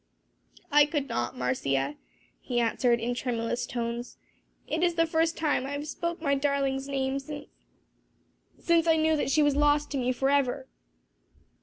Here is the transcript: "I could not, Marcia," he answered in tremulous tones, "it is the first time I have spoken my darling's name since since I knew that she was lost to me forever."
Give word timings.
"I 0.71 0.87
could 0.87 1.07
not, 1.07 1.37
Marcia," 1.37 1.95
he 2.41 2.59
answered 2.59 2.99
in 2.99 3.13
tremulous 3.13 3.67
tones, 3.67 4.17
"it 4.65 4.81
is 4.81 4.95
the 4.95 5.05
first 5.05 5.37
time 5.37 5.67
I 5.67 5.73
have 5.73 5.87
spoken 5.87 6.23
my 6.23 6.33
darling's 6.33 6.87
name 6.87 7.19
since 7.19 7.45
since 8.59 8.87
I 8.87 8.97
knew 8.97 9.15
that 9.15 9.29
she 9.29 9.43
was 9.43 9.55
lost 9.55 9.91
to 9.91 9.99
me 9.99 10.11
forever." 10.11 10.67